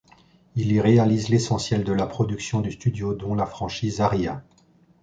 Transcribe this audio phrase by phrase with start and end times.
[0.55, 4.43] Il y réalise l'essentiel de la production du studio dont la franchise Aria.